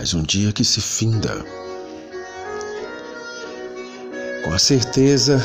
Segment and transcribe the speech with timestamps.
[0.00, 1.44] mais um dia que se finda.
[4.42, 5.38] Com a certeza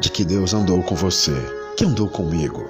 [0.00, 1.30] de que Deus andou com você,
[1.76, 2.68] que andou comigo.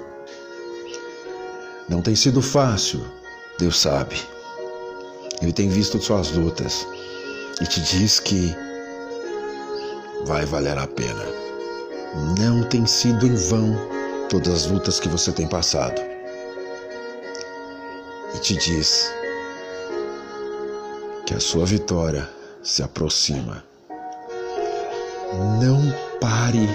[1.89, 3.03] Não tem sido fácil,
[3.57, 4.21] Deus sabe.
[5.41, 6.85] Ele tem visto suas lutas
[7.59, 8.55] e te diz que
[10.27, 11.25] vai valer a pena.
[12.37, 13.75] Não tem sido em vão
[14.29, 15.99] todas as lutas que você tem passado.
[18.35, 19.11] E te diz
[21.25, 22.29] que a sua vitória
[22.61, 23.63] se aproxima.
[25.59, 25.81] Não
[26.19, 26.69] pare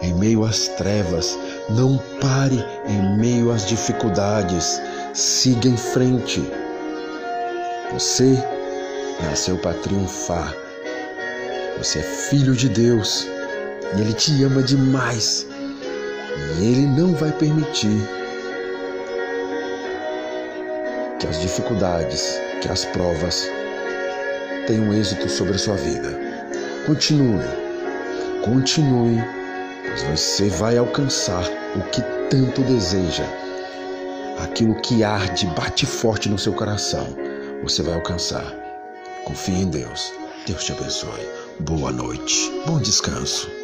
[0.00, 1.38] em meio às trevas,
[1.68, 4.80] não pare em meio às dificuldades,
[5.12, 6.42] siga em frente.
[7.92, 8.42] Você
[9.22, 10.54] nasceu para triunfar.
[11.76, 13.26] Você é filho de Deus
[13.96, 15.46] e Ele te ama demais.
[16.58, 18.00] E Ele não vai permitir
[21.18, 23.48] que as dificuldades, que as provas
[24.66, 26.18] tenham êxito sobre a sua vida.
[26.86, 27.44] Continue,
[28.44, 29.22] continue,
[29.86, 31.44] pois você vai alcançar
[31.76, 33.24] o que tanto deseja.
[34.38, 37.06] Aquilo que arde, bate forte no seu coração,
[37.62, 38.54] você vai alcançar.
[39.24, 40.12] Confie em Deus.
[40.46, 41.28] Deus te abençoe.
[41.60, 42.50] Boa noite.
[42.66, 43.59] Bom descanso.